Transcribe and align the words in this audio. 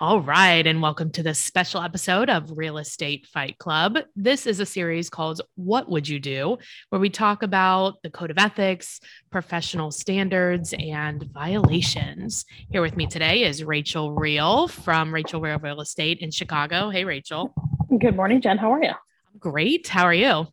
All 0.00 0.20
right, 0.20 0.66
and 0.66 0.80
welcome 0.80 1.10
to 1.12 1.22
this 1.22 1.38
special 1.38 1.82
episode 1.82 2.30
of 2.30 2.56
Real 2.56 2.78
Estate 2.78 3.26
Fight 3.26 3.58
Club. 3.58 3.98
This 4.16 4.46
is 4.46 4.60
a 4.60 4.66
series 4.66 5.10
called 5.10 5.42
What 5.56 5.90
Would 5.90 6.08
You 6.08 6.18
Do, 6.18 6.56
where 6.88 7.00
we 7.00 7.10
talk 7.10 7.42
about 7.42 8.00
the 8.02 8.10
code 8.10 8.30
of 8.30 8.38
ethics, 8.38 9.00
professional 9.30 9.90
standards, 9.90 10.74
and 10.78 11.22
violations. 11.32 12.46
Here 12.70 12.80
with 12.82 12.96
me 12.96 13.06
today 13.06 13.42
is 13.44 13.62
Rachel 13.64 14.14
Real 14.14 14.68
from 14.68 15.12
Rachel 15.12 15.40
Real 15.40 15.58
Real 15.58 15.80
Estate 15.80 16.20
in 16.20 16.30
Chicago. 16.30 16.88
Hey, 16.90 17.04
Rachel. 17.04 17.52
Good 17.98 18.16
morning, 18.16 18.40
Jen. 18.40 18.58
How 18.58 18.72
are 18.72 18.82
you? 18.82 18.90
I'm 18.90 19.38
great. 19.38 19.88
How 19.88 20.04
are 20.04 20.14
you? 20.14 20.46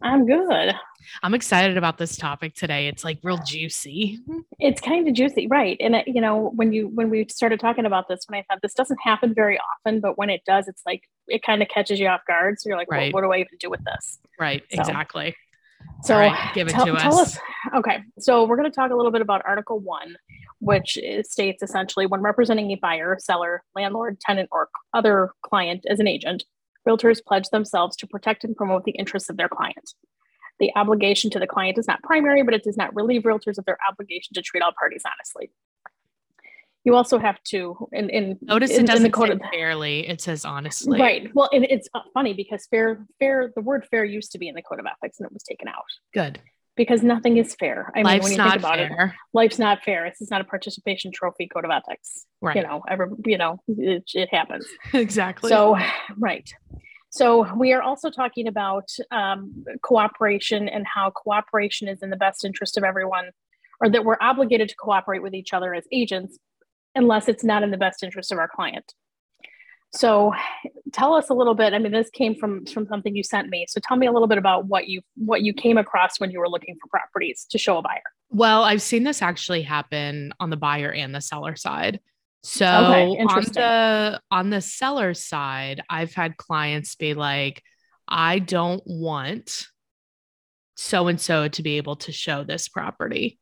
I'm 0.00 0.26
good. 0.26 0.74
I'm 1.22 1.34
excited 1.34 1.76
about 1.76 1.98
this 1.98 2.16
topic 2.16 2.54
today. 2.54 2.88
It's 2.88 3.04
like 3.04 3.18
real 3.22 3.38
juicy. 3.44 4.20
It's 4.58 4.80
kind 4.80 5.06
of 5.08 5.14
juicy, 5.14 5.46
right? 5.46 5.76
And 5.80 5.96
it, 5.96 6.08
you 6.08 6.20
know, 6.20 6.50
when 6.54 6.72
you 6.72 6.88
when 6.88 7.10
we 7.10 7.26
started 7.28 7.60
talking 7.60 7.86
about 7.86 8.08
this, 8.08 8.24
when 8.28 8.38
I 8.38 8.44
thought 8.48 8.60
this 8.62 8.74
doesn't 8.74 8.98
happen 9.02 9.34
very 9.34 9.58
often, 9.58 10.00
but 10.00 10.18
when 10.18 10.30
it 10.30 10.42
does, 10.46 10.68
it's 10.68 10.82
like 10.86 11.02
it 11.28 11.42
kind 11.42 11.62
of 11.62 11.68
catches 11.68 12.00
you 12.00 12.08
off 12.08 12.22
guard. 12.26 12.60
So 12.60 12.68
you're 12.68 12.78
like, 12.78 12.90
right. 12.90 13.12
well, 13.12 13.22
what 13.22 13.28
do 13.28 13.32
I 13.32 13.40
even 13.40 13.58
do 13.58 13.70
with 13.70 13.84
this? 13.84 14.18
Right. 14.38 14.62
So, 14.72 14.80
exactly. 14.80 15.36
So 16.04 16.16
right, 16.16 16.54
give 16.54 16.68
it 16.68 16.72
tell, 16.72 16.86
to 16.86 16.94
us. 16.94 17.36
us. 17.36 17.38
Okay. 17.74 17.98
So 18.18 18.44
we're 18.44 18.56
going 18.56 18.70
to 18.70 18.74
talk 18.74 18.90
a 18.90 18.96
little 18.96 19.12
bit 19.12 19.20
about 19.20 19.42
Article 19.44 19.78
One, 19.78 20.16
which 20.60 20.98
states 21.22 21.62
essentially 21.62 22.06
when 22.06 22.20
representing 22.20 22.70
a 22.70 22.76
buyer, 22.76 23.16
seller, 23.20 23.62
landlord, 23.74 24.20
tenant, 24.20 24.48
or 24.52 24.68
other 24.94 25.32
client 25.42 25.84
as 25.88 26.00
an 26.00 26.08
agent, 26.08 26.44
realtors 26.88 27.24
pledge 27.24 27.48
themselves 27.50 27.96
to 27.96 28.06
protect 28.06 28.44
and 28.44 28.56
promote 28.56 28.84
the 28.84 28.92
interests 28.92 29.30
of 29.30 29.36
their 29.36 29.48
client. 29.48 29.94
The 30.62 30.70
obligation 30.76 31.28
to 31.30 31.40
the 31.40 31.46
client 31.48 31.76
is 31.76 31.88
not 31.88 32.00
primary, 32.04 32.44
but 32.44 32.54
it 32.54 32.62
does 32.62 32.76
not 32.76 32.94
relieve 32.94 33.22
realtors 33.22 33.58
of 33.58 33.64
their 33.64 33.76
obligation 33.90 34.32
to 34.34 34.42
treat 34.42 34.62
all 34.62 34.70
parties 34.78 35.02
honestly. 35.04 35.50
You 36.84 36.94
also 36.94 37.18
have 37.18 37.42
to, 37.48 37.88
in, 37.90 38.08
in 38.10 38.38
notice 38.40 38.70
in, 38.70 38.84
it 38.84 38.86
doesn't 38.86 39.06
in 39.06 39.10
the 39.10 39.16
code 39.16 39.40
say 39.42 39.48
fairly; 39.50 40.08
it 40.08 40.20
says 40.20 40.44
honestly. 40.44 41.00
Right. 41.00 41.28
Well, 41.34 41.50
and 41.52 41.64
it's 41.68 41.88
uh, 41.94 42.02
funny 42.14 42.32
because 42.32 42.68
fair, 42.70 43.04
fair, 43.18 43.50
the 43.56 43.60
word 43.60 43.88
fair 43.90 44.04
used 44.04 44.30
to 44.32 44.38
be 44.38 44.46
in 44.46 44.54
the 44.54 44.62
code 44.62 44.78
of 44.78 44.86
ethics, 44.86 45.18
and 45.18 45.26
it 45.26 45.32
was 45.32 45.42
taken 45.42 45.66
out. 45.66 45.82
Good. 46.14 46.40
Because 46.76 47.02
nothing 47.02 47.38
is 47.38 47.56
fair. 47.56 47.90
I 47.96 48.02
life's 48.02 48.14
mean, 48.14 48.22
when 48.22 48.32
you 48.32 48.38
not 48.38 48.50
think 48.50 48.60
about 48.60 48.78
fair. 48.78 49.06
it, 49.06 49.12
life's 49.34 49.58
not 49.58 49.82
fair. 49.82 50.08
This 50.08 50.20
is 50.20 50.30
not 50.30 50.42
a 50.42 50.44
participation 50.44 51.10
trophy 51.12 51.48
code 51.48 51.64
of 51.64 51.72
ethics. 51.72 52.24
Right. 52.40 52.54
You 52.54 52.62
know, 52.62 52.82
ever, 52.88 53.10
you 53.26 53.36
know, 53.36 53.58
it, 53.66 54.04
it 54.14 54.28
happens. 54.32 54.64
exactly. 54.94 55.48
So, 55.48 55.76
right. 56.16 56.48
So 57.12 57.54
we 57.54 57.74
are 57.74 57.82
also 57.82 58.08
talking 58.08 58.48
about 58.48 58.88
um, 59.10 59.64
cooperation 59.82 60.66
and 60.66 60.86
how 60.86 61.10
cooperation 61.10 61.86
is 61.86 62.02
in 62.02 62.08
the 62.08 62.16
best 62.16 62.42
interest 62.42 62.78
of 62.78 62.84
everyone, 62.84 63.30
or 63.80 63.90
that 63.90 64.06
we're 64.06 64.16
obligated 64.18 64.70
to 64.70 64.74
cooperate 64.76 65.22
with 65.22 65.34
each 65.34 65.52
other 65.52 65.74
as 65.74 65.84
agents, 65.92 66.38
unless 66.94 67.28
it's 67.28 67.44
not 67.44 67.62
in 67.62 67.70
the 67.70 67.76
best 67.76 68.02
interest 68.02 68.32
of 68.32 68.38
our 68.38 68.48
client. 68.48 68.94
So 69.94 70.32
tell 70.94 71.12
us 71.12 71.28
a 71.28 71.34
little 71.34 71.54
bit. 71.54 71.74
I 71.74 71.78
mean, 71.78 71.92
this 71.92 72.08
came 72.08 72.34
from 72.34 72.64
from 72.64 72.86
something 72.86 73.14
you 73.14 73.22
sent 73.22 73.50
me. 73.50 73.66
So 73.68 73.78
tell 73.86 73.98
me 73.98 74.06
a 74.06 74.12
little 74.12 74.28
bit 74.28 74.38
about 74.38 74.64
what 74.64 74.88
you 74.88 75.02
what 75.14 75.42
you 75.42 75.52
came 75.52 75.76
across 75.76 76.18
when 76.18 76.30
you 76.30 76.38
were 76.38 76.48
looking 76.48 76.76
for 76.80 76.88
properties 76.88 77.46
to 77.50 77.58
show 77.58 77.76
a 77.76 77.82
buyer. 77.82 78.00
Well, 78.30 78.64
I've 78.64 78.80
seen 78.80 79.04
this 79.04 79.20
actually 79.20 79.60
happen 79.60 80.32
on 80.40 80.48
the 80.48 80.56
buyer 80.56 80.90
and 80.90 81.14
the 81.14 81.20
seller 81.20 81.56
side. 81.56 82.00
So 82.42 82.66
okay, 82.66 83.18
on 83.18 83.42
the 83.44 84.20
on 84.30 84.50
the 84.50 84.60
seller 84.60 85.14
side, 85.14 85.80
I've 85.88 86.12
had 86.12 86.36
clients 86.36 86.96
be 86.96 87.14
like, 87.14 87.62
I 88.08 88.40
don't 88.40 88.82
want 88.84 89.66
so 90.76 91.06
and 91.08 91.20
so 91.20 91.48
to 91.48 91.62
be 91.62 91.76
able 91.76 91.96
to 91.96 92.12
show 92.12 92.42
this 92.44 92.68
property. 92.68 93.38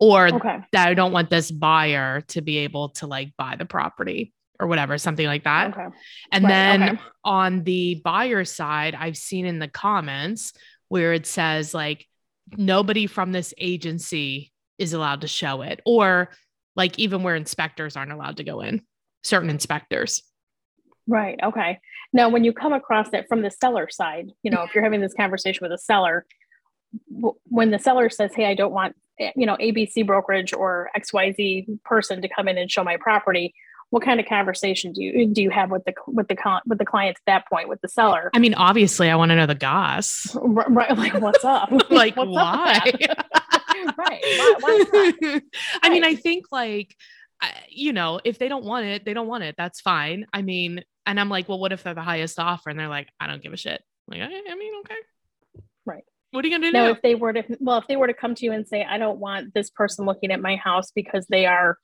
Or 0.00 0.26
okay. 0.26 0.58
that 0.72 0.88
I 0.88 0.94
don't 0.94 1.12
want 1.12 1.30
this 1.30 1.52
buyer 1.52 2.22
to 2.28 2.42
be 2.42 2.58
able 2.58 2.90
to 2.90 3.06
like 3.06 3.32
buy 3.38 3.54
the 3.56 3.64
property 3.64 4.34
or 4.58 4.66
whatever, 4.66 4.98
something 4.98 5.26
like 5.26 5.44
that. 5.44 5.70
Okay. 5.70 5.86
And 6.32 6.44
right, 6.44 6.50
then 6.50 6.98
on 7.24 7.62
the 7.62 8.00
buyer 8.04 8.44
side, 8.44 8.96
I've 8.98 9.16
seen 9.16 9.46
in 9.46 9.60
the 9.60 9.68
comments 9.68 10.52
where 10.88 11.12
it 11.12 11.26
says 11.26 11.72
like 11.72 12.06
nobody 12.56 13.06
from 13.06 13.30
this 13.30 13.54
agency 13.56 14.52
is 14.78 14.92
allowed 14.92 15.20
to 15.20 15.28
show 15.28 15.62
it 15.62 15.80
or 15.86 16.30
like 16.76 16.98
even 16.98 17.22
where 17.22 17.36
inspectors 17.36 17.96
aren't 17.96 18.12
allowed 18.12 18.36
to 18.38 18.44
go 18.44 18.60
in, 18.60 18.82
certain 19.22 19.50
inspectors. 19.50 20.22
Right. 21.06 21.38
Okay. 21.42 21.80
Now, 22.12 22.28
when 22.28 22.44
you 22.44 22.52
come 22.52 22.72
across 22.72 23.12
it 23.12 23.26
from 23.28 23.42
the 23.42 23.50
seller 23.50 23.88
side, 23.90 24.30
you 24.42 24.50
know, 24.50 24.62
if 24.62 24.74
you're 24.74 24.84
having 24.84 25.00
this 25.00 25.14
conversation 25.14 25.60
with 25.62 25.72
a 25.72 25.78
seller, 25.78 26.26
when 27.48 27.70
the 27.70 27.78
seller 27.78 28.08
says, 28.08 28.32
"Hey, 28.34 28.46
I 28.46 28.54
don't 28.54 28.72
want 28.72 28.96
eh, 29.18 29.32
you 29.36 29.46
know 29.46 29.56
ABC 29.56 30.06
brokerage 30.06 30.52
or 30.54 30.90
XYZ 30.96 31.82
person 31.84 32.22
to 32.22 32.28
come 32.28 32.48
in 32.48 32.56
and 32.56 32.70
show 32.70 32.84
my 32.84 32.96
property," 32.96 33.54
what 33.94 34.02
kind 34.02 34.18
of 34.18 34.26
conversation 34.26 34.92
do 34.92 35.02
you 35.02 35.26
do 35.26 35.40
you 35.40 35.50
have 35.50 35.70
with 35.70 35.84
the 35.84 35.94
with 36.08 36.28
the 36.28 36.60
with 36.66 36.78
the 36.78 36.84
client 36.84 37.16
at 37.16 37.26
that 37.26 37.48
point 37.48 37.68
with 37.68 37.80
the 37.80 37.88
seller? 37.88 38.30
I 38.34 38.38
mean, 38.38 38.54
obviously, 38.54 39.10
I 39.10 39.16
want 39.16 39.30
to 39.30 39.36
know 39.36 39.46
the 39.46 39.54
goss. 39.54 40.36
Right. 40.40 40.96
Like, 40.96 41.14
what's 41.14 41.44
up? 41.44 41.70
like, 41.90 42.16
what's 42.16 42.30
why? 42.30 42.92
Up 43.34 43.62
right. 43.98 44.22
Why, 44.22 44.84
why 44.90 45.40
I 45.82 45.90
mean, 45.90 46.04
I 46.04 46.14
think 46.14 46.46
like, 46.50 46.94
you 47.68 47.92
know, 47.92 48.20
if 48.24 48.38
they 48.38 48.48
don't 48.48 48.64
want 48.64 48.86
it, 48.86 49.04
they 49.04 49.14
don't 49.14 49.28
want 49.28 49.44
it. 49.44 49.54
That's 49.58 49.80
fine. 49.80 50.26
I 50.32 50.42
mean, 50.42 50.82
and 51.06 51.20
I'm 51.20 51.28
like, 51.28 51.48
well, 51.48 51.58
what 51.58 51.72
if 51.72 51.82
they're 51.82 51.94
the 51.94 52.02
highest 52.02 52.38
offer? 52.38 52.70
And 52.70 52.78
they're 52.78 52.88
like, 52.88 53.08
I 53.20 53.26
don't 53.26 53.42
give 53.42 53.52
a 53.52 53.56
shit. 53.56 53.82
I'm 54.08 54.18
like, 54.18 54.28
I, 54.28 54.52
I 54.52 54.54
mean, 54.56 54.72
okay. 54.80 54.94
Right. 55.84 56.04
What 56.30 56.44
are 56.44 56.48
you 56.48 56.54
gonna 56.54 56.66
do 56.66 56.72
now? 56.72 56.88
If 56.88 57.02
they 57.02 57.14
were 57.14 57.32
to, 57.32 57.44
well, 57.60 57.78
if 57.78 57.86
they 57.86 57.96
were 57.96 58.08
to 58.08 58.14
come 58.14 58.34
to 58.34 58.44
you 58.44 58.52
and 58.52 58.66
say, 58.66 58.84
I 58.84 58.98
don't 58.98 59.18
want 59.18 59.54
this 59.54 59.70
person 59.70 60.04
looking 60.04 60.32
at 60.32 60.40
my 60.40 60.56
house 60.56 60.90
because 60.92 61.26
they 61.28 61.46
are 61.46 61.78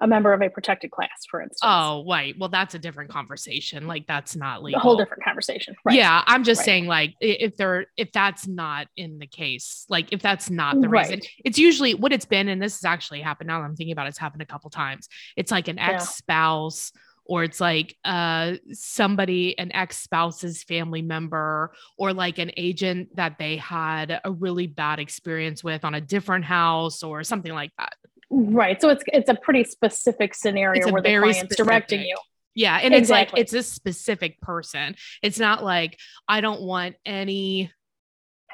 a 0.00 0.06
member 0.06 0.32
of 0.32 0.40
a 0.40 0.48
protected 0.48 0.90
class, 0.90 1.26
for 1.30 1.40
instance. 1.40 1.60
Oh, 1.62 2.04
right. 2.08 2.34
Well, 2.38 2.48
that's 2.48 2.74
a 2.74 2.78
different 2.78 3.10
conversation. 3.10 3.86
Like 3.86 4.06
that's 4.06 4.34
not 4.34 4.62
legal. 4.62 4.80
A 4.80 4.82
whole 4.82 4.96
different 4.96 5.22
conversation. 5.22 5.74
Right. 5.84 5.96
Yeah. 5.96 6.22
I'm 6.26 6.44
just 6.44 6.60
right. 6.60 6.66
saying, 6.66 6.86
like, 6.86 7.14
if 7.20 7.56
they're 7.56 7.86
if 7.96 8.12
that's 8.12 8.46
not 8.46 8.88
in 8.96 9.18
the 9.18 9.26
case, 9.26 9.84
like 9.88 10.12
if 10.12 10.22
that's 10.22 10.50
not 10.50 10.80
the 10.80 10.88
reason, 10.88 11.16
right. 11.16 11.28
it's 11.44 11.58
usually 11.58 11.94
what 11.94 12.12
it's 12.12 12.24
been, 12.24 12.48
and 12.48 12.60
this 12.60 12.76
has 12.76 12.84
actually 12.84 13.20
happened 13.20 13.48
now 13.48 13.60
that 13.60 13.66
I'm 13.66 13.76
thinking 13.76 13.92
about 13.92 14.06
it, 14.06 14.10
it's 14.10 14.18
happened 14.18 14.42
a 14.42 14.46
couple 14.46 14.70
times. 14.70 15.08
It's 15.36 15.50
like 15.50 15.68
an 15.68 15.78
ex-spouse. 15.78 16.92
Yeah 16.94 17.00
or 17.24 17.44
it's 17.44 17.60
like 17.60 17.96
uh 18.04 18.54
somebody 18.72 19.56
an 19.58 19.70
ex-spouse's 19.72 20.64
family 20.64 21.02
member 21.02 21.72
or 21.96 22.12
like 22.12 22.38
an 22.38 22.50
agent 22.56 23.14
that 23.14 23.38
they 23.38 23.56
had 23.56 24.20
a 24.24 24.32
really 24.32 24.66
bad 24.66 24.98
experience 24.98 25.62
with 25.62 25.84
on 25.84 25.94
a 25.94 26.00
different 26.00 26.44
house 26.44 27.02
or 27.02 27.22
something 27.22 27.54
like 27.54 27.70
that 27.78 27.94
Right. 28.34 28.80
So 28.80 28.88
it's 28.88 29.04
it's 29.08 29.28
a 29.28 29.34
pretty 29.34 29.62
specific 29.64 30.34
scenario 30.34 30.90
where 30.90 31.02
the 31.02 31.18
client's 31.18 31.40
specific. 31.40 31.66
directing 31.66 32.00
you. 32.00 32.16
Yeah. 32.54 32.78
And 32.82 32.94
exactly. 32.94 33.42
it's 33.42 33.52
like 33.52 33.60
it's 33.60 33.68
a 33.68 33.74
specific 33.74 34.40
person. 34.40 34.96
It's 35.22 35.38
not 35.38 35.62
like 35.62 35.98
I 36.26 36.40
don't 36.40 36.62
want 36.62 36.96
any 37.04 37.70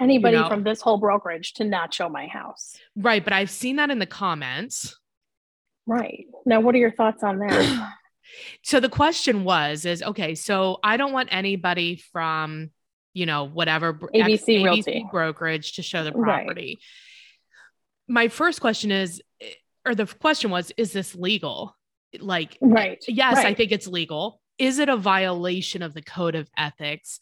anybody 0.01 0.37
you 0.37 0.43
know, 0.43 0.49
from 0.49 0.65
this 0.65 0.81
whole 0.81 0.99
brokerage 0.99 1.55
to 1.55 1.65
not 1.65 1.95
show 1.95 2.09
my 2.09 2.27
house. 2.27 2.77
Right. 2.97 3.23
But 3.23 3.33
I've 3.33 3.51
seen 3.51 3.77
that 3.77 3.91
in 3.91 4.01
the 4.01 4.07
comments. 4.07 4.99
Right. 5.87 6.27
Now 6.45 6.59
what 6.59 6.75
are 6.75 6.79
your 6.79 6.93
thoughts 6.93 7.23
on 7.23 7.39
that? 7.39 7.93
so 8.65 8.81
the 8.81 8.89
question 8.89 9.45
was 9.45 9.85
is 9.85 10.03
okay, 10.03 10.35
so 10.35 10.81
I 10.83 10.97
don't 10.97 11.13
want 11.13 11.29
anybody 11.31 12.03
from, 12.13 12.71
you 13.15 13.27
know, 13.27 13.45
whatever 13.45 13.95
ABC, 13.95 14.13
ABC 14.13 14.65
Realty 14.65 15.07
brokerage 15.09 15.75
to 15.75 15.83
show 15.83 16.03
the 16.03 16.11
property. 16.11 16.79
Right. 16.81 18.15
My 18.17 18.29
first 18.29 18.61
question 18.61 18.91
is 18.91 19.23
or 19.89 19.95
the 19.95 20.07
question 20.07 20.51
was, 20.51 20.71
is 20.77 20.93
this 20.93 21.15
legal? 21.15 21.75
Like, 22.21 22.59
right. 22.61 23.03
Yes, 23.09 23.37
right. 23.37 23.47
I 23.47 23.55
think 23.55 23.73
it's 23.73 23.87
legal. 23.87 24.41
Is 24.59 24.79
it 24.79 24.89
a 24.89 24.97
violation 24.97 25.83
of 25.83 25.95
the 25.95 26.03
code 26.03 26.35
of 26.35 26.49
ethics? 26.57 27.21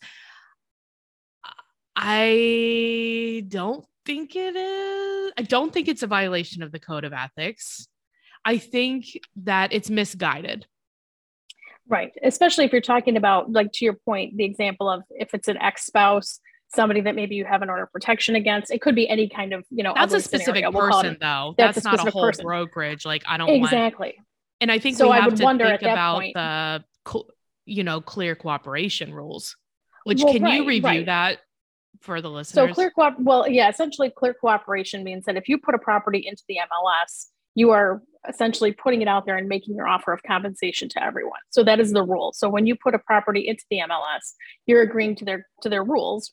I 1.94 3.44
don't 3.48 3.84
think 4.04 4.36
it 4.36 4.56
is. 4.56 5.32
I 5.38 5.42
don't 5.42 5.72
think 5.72 5.88
it's 5.88 6.02
a 6.02 6.06
violation 6.06 6.62
of 6.62 6.72
the 6.72 6.78
code 6.78 7.04
of 7.04 7.12
ethics. 7.12 7.88
I 8.44 8.58
think 8.58 9.06
that 9.44 9.72
it's 9.72 9.90
misguided. 9.90 10.66
Right. 11.88 12.12
Especially 12.22 12.64
if 12.64 12.72
you're 12.72 12.80
talking 12.80 13.16
about, 13.16 13.52
like, 13.52 13.70
to 13.74 13.84
your 13.84 13.94
point, 13.94 14.36
the 14.36 14.44
example 14.44 14.90
of 14.90 15.02
if 15.10 15.34
it's 15.34 15.48
an 15.48 15.56
ex 15.58 15.86
spouse 15.86 16.40
somebody 16.74 17.00
that 17.02 17.14
maybe 17.14 17.36
you 17.36 17.44
have 17.44 17.62
an 17.62 17.70
order 17.70 17.84
of 17.84 17.92
protection 17.92 18.36
against. 18.36 18.70
It 18.70 18.80
could 18.80 18.94
be 18.94 19.08
any 19.08 19.28
kind 19.28 19.52
of, 19.52 19.64
you 19.70 19.82
know, 19.82 19.92
that's 19.94 20.14
a 20.14 20.20
specific 20.20 20.64
we'll 20.64 20.90
person 20.90 21.16
though. 21.20 21.54
That's, 21.56 21.76
that's 21.76 21.86
a 21.86 21.96
not 21.96 22.08
a 22.08 22.10
whole 22.10 22.26
person. 22.26 22.44
brokerage. 22.44 23.04
Like 23.04 23.22
I 23.26 23.36
don't 23.36 23.48
exactly. 23.48 24.14
Want, 24.16 24.26
and 24.60 24.72
I 24.72 24.78
think 24.78 24.96
so. 24.96 25.10
I 25.10 25.26
would 25.26 25.40
wonder 25.40 25.66
think 25.66 25.82
about 25.82 26.16
point. 26.16 26.34
the, 26.34 26.84
you 27.66 27.84
know, 27.84 28.00
clear 28.00 28.34
cooperation 28.34 29.12
rules. 29.12 29.56
Which 30.04 30.22
well, 30.22 30.32
can 30.32 30.42
right, 30.42 30.60
you 30.60 30.66
review 30.66 30.88
right. 30.88 31.06
that 31.06 31.38
for 32.00 32.20
the 32.20 32.30
listeners? 32.30 32.68
So 32.68 32.74
clear 32.74 32.90
co- 32.90 33.14
well, 33.18 33.48
yeah, 33.48 33.68
essentially 33.68 34.10
clear 34.16 34.34
cooperation 34.34 35.02
means 35.02 35.24
that 35.24 35.36
if 35.36 35.48
you 35.48 35.58
put 35.58 35.74
a 35.74 35.78
property 35.78 36.24
into 36.24 36.42
the 36.48 36.58
MLS, 36.58 37.26
you 37.56 37.70
are 37.70 38.02
essentially 38.28 38.72
putting 38.72 39.02
it 39.02 39.08
out 39.08 39.26
there 39.26 39.36
and 39.36 39.48
making 39.48 39.74
your 39.74 39.88
offer 39.88 40.12
of 40.12 40.22
compensation 40.22 40.88
to 40.90 41.02
everyone. 41.02 41.40
So 41.50 41.64
that 41.64 41.80
is 41.80 41.92
the 41.92 42.04
rule. 42.04 42.32
So 42.34 42.48
when 42.48 42.66
you 42.66 42.76
put 42.76 42.94
a 42.94 42.98
property 42.98 43.48
into 43.48 43.64
the 43.70 43.78
MLS, 43.78 44.34
you're 44.66 44.82
agreeing 44.82 45.16
to 45.16 45.24
their 45.24 45.46
to 45.62 45.68
their 45.68 45.82
rules, 45.82 46.32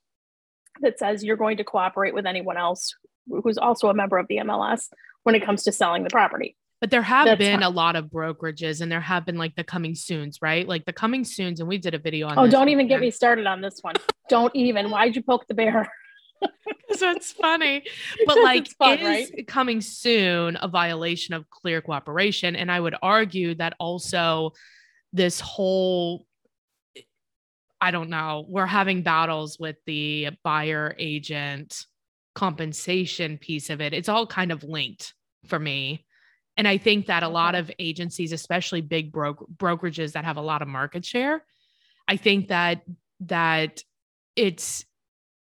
that 0.82 1.00
says 1.00 1.24
you're 1.24 1.38
going 1.38 1.58
to 1.58 1.64
cooperate 1.64 2.14
with 2.14 2.26
anyone 2.26 2.58
else 2.58 2.96
who's 3.44 3.58
also 3.58 3.90
a 3.90 3.94
member 3.94 4.18
of 4.18 4.28
the 4.28 4.38
MLS 4.38 4.90
when 5.24 5.36
it 5.36 5.46
comes 5.46 5.64
to 5.64 5.72
selling 5.72 6.04
the 6.04 6.10
property. 6.10 6.56
But 6.82 6.92
there 6.92 7.02
have 7.02 7.26
That's 7.26 7.40
been 7.40 7.64
a 7.64 7.70
lot 7.70 7.96
of 7.96 8.08
brokerages 8.08 8.82
and 8.82 8.92
there 8.92 9.00
have 9.00 9.26
been 9.26 9.38
like 9.38 9.56
the 9.56 9.64
coming 9.64 9.96
soons, 9.96 10.40
right? 10.42 10.68
Like 10.68 10.84
the 10.84 10.92
coming 10.92 11.24
soons. 11.24 11.62
And 11.62 11.70
we 11.70 11.78
did 11.78 11.94
a 11.94 11.98
video 11.98 12.28
on 12.28 12.38
Oh, 12.38 12.46
don't 12.46 12.68
even 12.68 12.90
get 12.90 13.00
me 13.00 13.10
started 13.10 13.48
on 13.48 13.62
this 13.62 13.80
one. 13.82 13.96
don't 14.28 14.54
even. 14.54 14.90
Why'd 14.90 15.16
you 15.16 15.24
poke 15.24 15.48
the 15.48 15.54
bear? 15.54 15.90
Because 16.66 17.02
it's 17.02 17.32
funny. 17.32 17.84
But 18.26 18.38
like 18.44 18.68
fun, 18.68 19.00
is 19.00 19.32
right? 19.32 19.48
coming 19.48 19.80
soon 19.80 20.58
a 20.62 20.68
violation 20.68 21.34
of 21.34 21.50
clear 21.50 21.82
cooperation? 21.82 22.56
And 22.58 22.70
I 22.70 22.80
would 22.80 22.96
argue 23.02 23.56
that 23.56 23.76
also 23.80 24.52
this 25.14 25.40
whole 25.40 26.26
I 27.84 27.92
don't 27.92 28.10
know, 28.10 28.46
we're 28.48 28.66
having 28.66 29.02
battles 29.02 29.60
with 29.60 29.76
the 29.86 30.30
buyer 30.42 30.96
agent 30.98 31.86
compensation 32.34 33.38
piece 33.38 33.70
of 33.70 33.82
it. 33.82 33.94
It's 33.94 34.08
all 34.08 34.26
kind 34.26 34.54
of 34.54 34.64
linked 34.64 35.14
for 35.48 35.60
me. 35.60 36.06
And 36.56 36.66
I 36.66 36.78
think 36.78 37.08
that 37.08 37.24
a 37.24 37.28
lot 37.28 37.56
of 37.56 37.70
agencies, 37.80 38.32
especially 38.32 38.80
big 38.80 39.12
bro- 39.12 39.48
brokerages 39.58 40.14
that 40.14 40.24
have 40.24 40.38
a 40.38 40.42
lot 40.42 40.62
of 40.62 40.70
market 40.70 41.04
share, 41.04 41.44
I 42.08 42.16
think 42.16 42.48
that 42.48 42.84
that 43.20 43.84
it's 44.38 44.86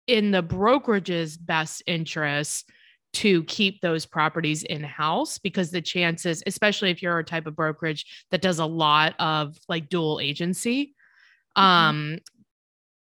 in 0.06 0.30
the 0.30 0.42
brokerage's 0.42 1.36
best 1.36 1.82
interest 1.86 2.70
to 3.14 3.44
keep 3.44 3.82
those 3.82 4.06
properties 4.06 4.62
in 4.62 4.82
house 4.82 5.36
because 5.36 5.70
the 5.70 5.82
chances, 5.82 6.42
especially 6.46 6.90
if 6.90 7.02
you're 7.02 7.18
a 7.18 7.24
type 7.24 7.46
of 7.46 7.54
brokerage 7.54 8.24
that 8.30 8.40
does 8.40 8.60
a 8.60 8.66
lot 8.66 9.14
of 9.18 9.58
like 9.68 9.90
dual 9.90 10.20
agency, 10.20 10.93
mm-hmm. 11.56 11.62
um, 11.62 12.18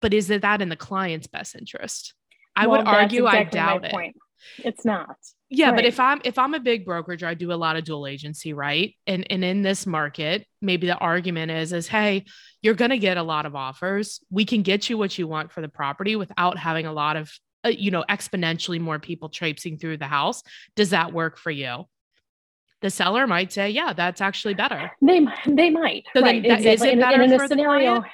but 0.01 0.15
is 0.15 0.31
it 0.31 0.43
that 0.43 0.63
in 0.63 0.69
the 0.69 0.77
client's 0.77 1.27
best 1.27 1.55
interest? 1.55 2.15
I 2.57 2.67
well, 2.67 2.79
would 2.79 2.89
argue 2.89 3.27
exactly 3.27 3.61
I 3.61 3.65
doubt 3.65 3.85
it. 3.85 3.93
Point. 3.93 4.17
It's 4.59 4.85
not. 4.85 5.17
Yeah, 5.49 5.67
right. 5.67 5.77
but 5.77 5.85
if 5.85 5.99
I'm 5.99 6.21
if 6.25 6.39
I'm 6.39 6.55
a 6.55 6.61
big 6.61 6.85
brokerage, 6.85 7.23
I 7.23 7.35
do 7.35 7.53
a 7.53 7.55
lot 7.55 7.77
of 7.77 7.85
dual 7.85 8.07
agency, 8.07 8.53
right? 8.53 8.95
And 9.07 9.27
and 9.31 9.45
in 9.45 9.63
this 9.63 9.87
market, 9.87 10.47
maybe 10.63 10.87
the 10.87 10.97
argument 10.97 11.51
is 11.51 11.73
is 11.73 11.89
hey, 11.89 12.25
you're 12.63 12.75
going 12.75 12.93
to 12.93 12.99
get 12.99 13.17
a 13.17 13.23
lot 13.23 13.47
of 13.47 13.57
offers. 13.57 14.21
We 14.31 14.45
can 14.45 14.63
get 14.63 14.89
you 14.89 14.97
what 14.97 15.19
you 15.19 15.27
want 15.27 15.53
for 15.53 15.61
the 15.61 15.69
property 15.69 16.17
without 16.17 16.57
having 16.57 16.87
a 16.87 16.93
lot 16.93 17.17
of 17.17 17.33
uh, 17.65 17.71
you 17.71 17.91
know 17.91 18.05
exponentially 18.09 18.81
more 18.81 18.99
people 18.99 19.29
traipsing 19.29 19.77
through 19.77 19.97
the 19.97 20.07
house. 20.07 20.43
Does 20.77 20.91
that 20.91 21.13
work 21.13 21.37
for 21.37 21.51
you? 21.51 21.87
The 22.83 22.91
seller 22.91 23.27
might 23.27 23.53
say, 23.53 23.71
yeah, 23.71 23.93
that's 23.93 24.23
actually 24.23 24.55
better. 24.55 24.91
They 25.03 25.27
they 25.47 25.71
might. 25.71 26.05
So 26.15 26.23
right, 26.23 26.43
then, 26.43 26.59
exactly. 26.59 26.71
Is 26.71 26.83
it 26.95 27.01
better 27.01 27.23
in, 27.23 27.33
in 27.33 27.41
a 27.41 27.49
scenario? 27.49 28.05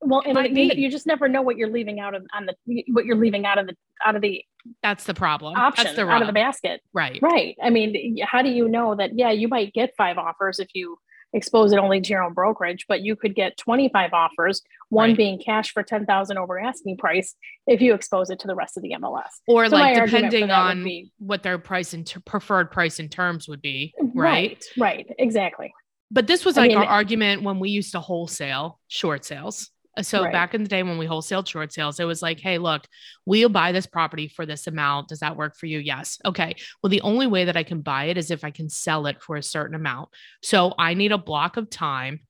Well, 0.00 0.22
and 0.26 0.56
you 0.56 0.90
just 0.90 1.06
never 1.06 1.28
know 1.28 1.42
what 1.42 1.56
you're 1.56 1.70
leaving 1.70 2.00
out 2.00 2.14
of 2.14 2.26
on 2.34 2.46
the 2.46 2.84
what 2.88 3.04
you're 3.04 3.16
leaving 3.16 3.46
out 3.46 3.58
of 3.58 3.66
the 3.66 3.76
out 4.04 4.16
of 4.16 4.22
the 4.22 4.44
that's 4.82 5.04
the 5.04 5.14
problem. 5.14 5.56
Option 5.56 5.84
that's 5.84 5.96
the 5.96 6.08
out 6.08 6.22
of 6.22 6.26
the 6.26 6.32
basket. 6.32 6.80
Right. 6.92 7.18
Right. 7.22 7.56
I 7.62 7.70
mean 7.70 8.18
how 8.22 8.42
do 8.42 8.50
you 8.50 8.68
know 8.68 8.94
that 8.94 9.18
yeah 9.18 9.30
you 9.30 9.48
might 9.48 9.72
get 9.72 9.94
five 9.96 10.18
offers 10.18 10.58
if 10.58 10.68
you 10.74 10.98
expose 11.32 11.72
it 11.72 11.78
only 11.78 12.00
to 12.00 12.10
your 12.10 12.22
own 12.22 12.32
brokerage 12.32 12.86
but 12.88 13.02
you 13.02 13.14
could 13.14 13.34
get 13.36 13.56
25 13.56 14.12
offers 14.12 14.62
one 14.88 15.10
right. 15.10 15.16
being 15.16 15.38
cash 15.38 15.72
for 15.72 15.82
10000 15.82 16.38
over 16.38 16.58
asking 16.58 16.96
price 16.96 17.36
if 17.68 17.80
you 17.80 17.94
expose 17.94 18.30
it 18.30 18.40
to 18.40 18.48
the 18.48 18.54
rest 18.54 18.76
of 18.76 18.82
the 18.82 18.90
mls 19.00 19.22
or 19.46 19.68
so 19.68 19.76
like 19.76 19.94
depending 20.04 20.50
on 20.50 20.82
be, 20.82 21.12
what 21.18 21.44
their 21.44 21.56
price 21.56 21.92
and 21.92 22.04
ter- 22.04 22.18
preferred 22.20 22.70
price 22.72 22.98
and 22.98 23.12
terms 23.12 23.48
would 23.48 23.62
be 23.62 23.94
right? 24.12 24.64
Right, 24.76 25.06
right 25.06 25.14
exactly 25.18 25.72
but 26.10 26.26
this 26.26 26.44
was 26.44 26.56
like 26.56 26.70
I 26.70 26.74
mean, 26.74 26.78
our 26.78 26.84
argument 26.84 27.42
when 27.42 27.58
we 27.58 27.70
used 27.70 27.92
to 27.92 28.00
wholesale 28.00 28.80
short 28.88 29.24
sales 29.24 29.70
so 30.02 30.22
right. 30.22 30.32
back 30.32 30.54
in 30.54 30.62
the 30.62 30.68
day 30.68 30.82
when 30.82 30.98
we 30.98 31.06
wholesaled 31.06 31.48
short 31.48 31.72
sales, 31.72 31.98
it 31.98 32.04
was 32.04 32.22
like, 32.22 32.40
hey, 32.40 32.58
look, 32.58 32.86
we'll 33.26 33.48
buy 33.48 33.72
this 33.72 33.86
property 33.86 34.28
for 34.28 34.46
this 34.46 34.66
amount. 34.66 35.08
Does 35.08 35.20
that 35.20 35.36
work 35.36 35.56
for 35.56 35.66
you? 35.66 35.78
Yes. 35.78 36.18
Okay. 36.24 36.54
Well, 36.82 36.90
the 36.90 37.02
only 37.02 37.26
way 37.26 37.44
that 37.44 37.56
I 37.56 37.62
can 37.62 37.80
buy 37.80 38.04
it 38.04 38.16
is 38.16 38.30
if 38.30 38.44
I 38.44 38.50
can 38.50 38.68
sell 38.68 39.06
it 39.06 39.20
for 39.20 39.36
a 39.36 39.42
certain 39.42 39.74
amount. 39.74 40.10
So 40.42 40.74
I 40.78 40.94
need 40.94 41.12
a 41.12 41.18
block 41.18 41.56
of 41.56 41.70
time 41.70 42.20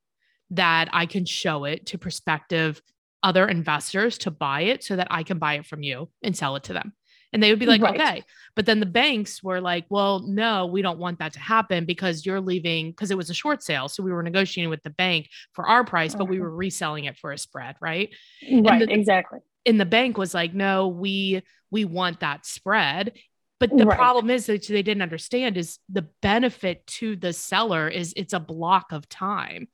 that 0.50 0.88
I 0.92 1.06
can 1.06 1.24
show 1.24 1.64
it 1.64 1.86
to 1.86 1.98
prospective 1.98 2.80
other 3.22 3.46
investors 3.46 4.18
to 4.18 4.30
buy 4.30 4.62
it 4.62 4.82
so 4.82 4.96
that 4.96 5.08
I 5.10 5.22
can 5.22 5.38
buy 5.38 5.54
it 5.54 5.66
from 5.66 5.82
you 5.82 6.08
and 6.22 6.36
sell 6.36 6.56
it 6.56 6.64
to 6.64 6.72
them. 6.72 6.94
And 7.32 7.42
they 7.42 7.50
would 7.50 7.58
be 7.60 7.66
like, 7.66 7.80
right. 7.80 8.00
okay. 8.00 8.22
But 8.56 8.66
then 8.66 8.80
the 8.80 8.86
banks 8.86 9.42
were 9.42 9.60
like, 9.60 9.86
well, 9.88 10.20
no, 10.26 10.66
we 10.66 10.82
don't 10.82 10.98
want 10.98 11.20
that 11.20 11.32
to 11.34 11.40
happen 11.40 11.84
because 11.84 12.26
you're 12.26 12.40
leaving 12.40 12.90
because 12.90 13.10
it 13.10 13.16
was 13.16 13.30
a 13.30 13.34
short 13.34 13.62
sale. 13.62 13.88
So 13.88 14.02
we 14.02 14.12
were 14.12 14.22
negotiating 14.22 14.70
with 14.70 14.82
the 14.82 14.90
bank 14.90 15.28
for 15.52 15.66
our 15.68 15.84
price, 15.84 16.14
but 16.14 16.26
we 16.26 16.36
uh-huh. 16.36 16.44
were 16.44 16.56
reselling 16.56 17.04
it 17.04 17.16
for 17.16 17.30
a 17.30 17.38
spread, 17.38 17.76
right? 17.80 18.10
Right, 18.50 18.86
the, 18.86 18.92
exactly. 18.92 19.38
And 19.64 19.80
the 19.80 19.86
bank 19.86 20.18
was 20.18 20.34
like, 20.34 20.54
no, 20.54 20.88
we 20.88 21.42
we 21.70 21.84
want 21.84 22.20
that 22.20 22.46
spread. 22.46 23.12
But 23.60 23.76
the 23.76 23.84
right. 23.84 23.96
problem 23.96 24.30
is 24.30 24.46
that 24.46 24.66
they 24.66 24.82
didn't 24.82 25.02
understand 25.02 25.58
is 25.58 25.78
the 25.90 26.08
benefit 26.22 26.86
to 26.86 27.14
the 27.14 27.34
seller 27.34 27.88
is 27.88 28.14
it's 28.16 28.32
a 28.32 28.40
block 28.40 28.90
of 28.90 29.06
time. 29.08 29.68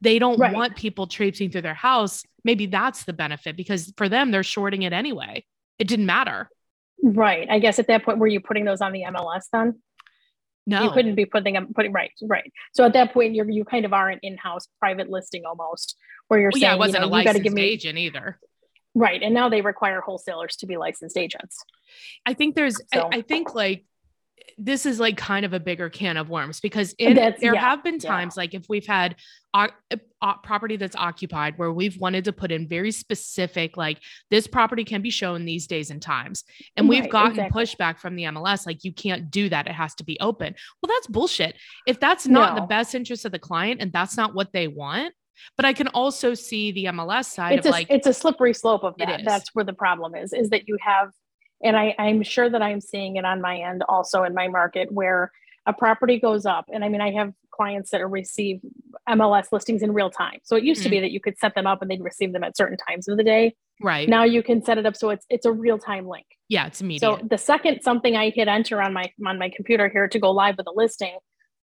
They 0.00 0.18
don't 0.18 0.40
right. 0.40 0.52
want 0.52 0.74
people 0.74 1.06
traipsing 1.06 1.50
through 1.50 1.62
their 1.62 1.72
house. 1.72 2.24
Maybe 2.42 2.66
that's 2.66 3.04
the 3.04 3.12
benefit 3.12 3.56
because 3.56 3.92
for 3.96 4.08
them, 4.08 4.32
they're 4.32 4.42
shorting 4.42 4.82
it 4.82 4.92
anyway. 4.92 5.44
It 5.78 5.86
didn't 5.86 6.06
matter. 6.06 6.50
Right. 7.02 7.48
I 7.50 7.58
guess 7.58 7.78
at 7.78 7.88
that 7.88 8.04
point, 8.04 8.18
were 8.18 8.26
you 8.26 8.40
putting 8.40 8.64
those 8.64 8.80
on 8.80 8.92
the 8.92 9.02
MLS 9.02 9.42
then? 9.52 9.80
No, 10.64 10.84
you 10.84 10.90
couldn't 10.92 11.16
be 11.16 11.26
putting 11.26 11.54
them 11.54 11.72
putting 11.74 11.92
right, 11.92 12.12
right. 12.22 12.52
So 12.72 12.84
at 12.84 12.92
that 12.92 13.12
point, 13.12 13.34
you're 13.34 13.50
you 13.50 13.64
kind 13.64 13.84
of 13.84 13.92
are 13.92 14.08
an 14.08 14.20
in-house 14.22 14.68
private 14.78 15.10
listing 15.10 15.42
almost, 15.44 15.96
where 16.28 16.38
you're 16.38 16.50
well, 16.52 16.60
saying, 16.60 16.62
yeah, 16.62 16.74
it 16.74 16.78
wasn't 16.78 17.02
you 17.02 17.10
know, 17.10 17.16
a 17.16 17.18
licensed 17.18 17.42
give 17.42 17.52
me, 17.52 17.62
agent 17.62 17.98
either. 17.98 18.38
Right, 18.94 19.20
and 19.22 19.34
now 19.34 19.48
they 19.48 19.60
require 19.60 20.00
wholesalers 20.00 20.54
to 20.56 20.66
be 20.66 20.76
licensed 20.76 21.16
agents. 21.16 21.58
I 22.24 22.34
think 22.34 22.54
there's, 22.54 22.76
so. 22.94 23.08
I, 23.12 23.16
I 23.16 23.22
think 23.22 23.56
like 23.56 23.84
this 24.58 24.86
is 24.86 25.00
like 25.00 25.16
kind 25.16 25.44
of 25.44 25.52
a 25.52 25.60
bigger 25.60 25.88
can 25.88 26.16
of 26.16 26.28
worms 26.28 26.60
because 26.60 26.94
in, 26.98 27.14
there 27.14 27.34
yeah, 27.40 27.60
have 27.60 27.82
been 27.82 27.98
times 27.98 28.34
yeah. 28.36 28.42
like 28.42 28.54
if 28.54 28.64
we've 28.68 28.86
had 28.86 29.16
a, 29.54 29.68
a, 29.90 29.98
uh, 30.20 30.34
property 30.38 30.76
that's 30.76 30.96
occupied 30.96 31.54
where 31.58 31.72
we've 31.72 31.98
wanted 31.98 32.24
to 32.24 32.32
put 32.32 32.52
in 32.52 32.68
very 32.68 32.90
specific 32.90 33.76
like 33.76 33.98
this 34.30 34.46
property 34.46 34.84
can 34.84 35.02
be 35.02 35.10
shown 35.10 35.44
these 35.44 35.66
days 35.66 35.90
and 35.90 36.00
times 36.00 36.44
and 36.76 36.88
we've 36.88 37.10
gotten 37.10 37.32
exactly. 37.32 37.62
pushback 37.62 37.98
from 37.98 38.16
the 38.16 38.24
MLS 38.24 38.66
like 38.66 38.84
you 38.84 38.92
can't 38.92 39.30
do 39.30 39.48
that 39.48 39.66
it 39.66 39.72
has 39.72 39.94
to 39.94 40.04
be 40.04 40.18
open 40.20 40.54
well 40.82 40.88
that's 40.88 41.06
bullshit 41.06 41.56
if 41.86 41.98
that's 42.00 42.26
not 42.26 42.54
no. 42.54 42.60
the 42.60 42.66
best 42.66 42.94
interest 42.94 43.24
of 43.24 43.32
the 43.32 43.38
client 43.38 43.80
and 43.80 43.92
that's 43.92 44.16
not 44.16 44.34
what 44.34 44.52
they 44.52 44.68
want 44.68 45.12
but 45.56 45.64
I 45.64 45.72
can 45.72 45.88
also 45.88 46.34
see 46.34 46.72
the 46.72 46.84
MLS 46.86 47.26
side 47.26 47.58
it's 47.58 47.66
of 47.66 47.70
a, 47.70 47.72
like 47.72 47.86
it's 47.90 48.06
a 48.06 48.12
slippery 48.12 48.54
slope 48.54 48.84
of 48.84 48.94
that. 48.98 49.22
That's 49.24 49.54
where 49.54 49.64
the 49.64 49.72
problem 49.72 50.14
is, 50.14 50.32
is 50.32 50.50
that 50.50 50.68
you 50.68 50.76
have 50.80 51.10
and 51.62 51.76
I, 51.76 51.94
I'm 51.98 52.22
sure 52.22 52.48
that 52.48 52.62
I'm 52.62 52.80
seeing 52.80 53.16
it 53.16 53.24
on 53.24 53.40
my 53.40 53.58
end 53.58 53.82
also 53.88 54.24
in 54.24 54.34
my 54.34 54.48
market 54.48 54.90
where 54.90 55.30
a 55.66 55.72
property 55.72 56.18
goes 56.18 56.44
up. 56.44 56.66
And 56.72 56.84
I 56.84 56.88
mean, 56.88 57.00
I 57.00 57.12
have 57.12 57.32
clients 57.52 57.90
that 57.90 58.08
receive 58.08 58.60
MLS 59.08 59.52
listings 59.52 59.82
in 59.82 59.92
real 59.92 60.10
time. 60.10 60.38
So 60.42 60.56
it 60.56 60.64
used 60.64 60.80
mm-hmm. 60.80 60.84
to 60.84 60.90
be 60.90 60.96
mm. 60.98 61.02
that 61.02 61.12
you 61.12 61.20
could 61.20 61.38
set 61.38 61.54
them 61.54 61.66
up 61.66 61.82
and 61.82 61.90
they'd 61.90 62.02
receive 62.02 62.32
them 62.32 62.42
at 62.42 62.56
certain 62.56 62.78
times 62.88 63.08
of 63.08 63.16
the 63.16 63.24
day. 63.24 63.54
Right. 63.80 64.08
Now 64.08 64.24
you 64.24 64.42
can 64.42 64.64
set 64.64 64.78
it 64.78 64.86
up 64.86 64.96
so 64.96 65.10
it's 65.10 65.26
it's 65.28 65.46
a 65.46 65.52
real 65.52 65.78
time 65.78 66.06
link. 66.06 66.26
Yeah, 66.48 66.66
it's 66.66 66.80
immediate. 66.80 67.00
So 67.00 67.26
the 67.28 67.38
second 67.38 67.82
something 67.82 68.16
I 68.16 68.30
hit 68.30 68.48
enter 68.48 68.80
on 68.80 68.92
my 68.92 69.12
on 69.26 69.38
my 69.38 69.50
computer 69.54 69.88
here 69.88 70.08
to 70.08 70.18
go 70.18 70.30
live 70.30 70.56
with 70.56 70.66
a 70.66 70.72
listing, 70.74 71.16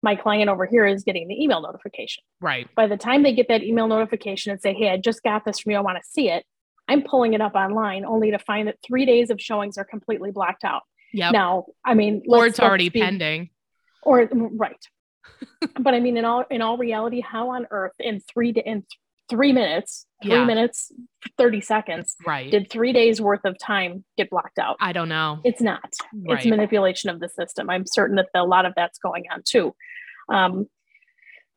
my 0.04 0.16
client 0.16 0.50
over 0.50 0.66
here 0.66 0.86
is 0.86 1.04
getting 1.04 1.28
the 1.28 1.42
email 1.42 1.62
notification. 1.62 2.24
Right. 2.42 2.68
By 2.76 2.88
the 2.88 2.98
time 2.98 3.24
they 3.24 3.34
get 3.34 3.48
that 3.48 3.64
email 3.64 3.88
notification 3.88 4.52
and 4.52 4.62
say, 4.62 4.74
"Hey, 4.74 4.90
I 4.90 4.98
just 4.98 5.24
got 5.24 5.46
this 5.46 5.60
from 5.60 5.72
you. 5.72 5.78
I 5.78 5.82
want 5.82 5.98
to 5.98 6.10
see 6.10 6.30
it," 6.30 6.46
I'm 6.90 7.04
pulling 7.04 7.36
it 7.36 7.42
up 7.42 7.54
online 7.54 8.04
only 8.04 8.32
to 8.32 8.40
find 8.40 8.68
that 8.68 8.78
three 8.86 9.06
days 9.06 9.30
of 9.30 9.40
showings 9.40 9.78
are 9.78 9.86
completely 9.86 10.32
blacked 10.32 10.64
out. 10.64 10.82
Yeah. 11.14 11.30
Now, 11.30 11.66
I 11.86 11.94
mean, 11.94 12.24
or 12.28 12.48
it's 12.48 12.60
already 12.60 12.90
be, 12.90 13.00
pending. 13.00 13.52
Or 14.02 14.28
right. 14.34 14.84
but 15.80 15.94
I 15.94 16.00
mean, 16.00 16.18
in 16.18 16.26
all 16.26 16.46
in 16.50 16.62
all 16.62 16.78
reality, 16.78 17.22
how 17.22 17.52
on 17.52 17.68
earth 17.70 17.94
in 18.00 18.22
three 18.22 18.54
to 18.54 18.62
in 18.68 18.86
three 19.30 19.54
minutes, 19.54 20.08
three 20.24 20.32
yeah. 20.32 20.46
minutes, 20.46 20.92
thirty 21.38 21.62
seconds, 21.62 22.16
right? 22.26 22.50
Did 22.50 22.72
three 22.72 22.92
days 22.92 23.22
worth 23.22 23.46
of 23.46 23.58
time 23.60 24.04
get 24.18 24.32
blocked 24.32 24.58
out? 24.58 24.78
I 24.80 24.92
don't 24.92 25.10
know. 25.10 25.42
It's 25.44 25.62
not. 25.62 25.94
Right. 26.14 26.38
It's 26.38 26.48
manipulation 26.48 27.12
of 27.12 27.20
the 27.20 27.30
system. 27.30 27.70
I'm 27.70 27.86
certain 27.86 28.16
that 28.16 28.28
a 28.34 28.44
lot 28.44 28.66
of 28.66 28.74
that's 28.76 28.98
going 28.98 29.26
on 29.32 29.44
too. 29.46 29.76
Um, 30.28 30.68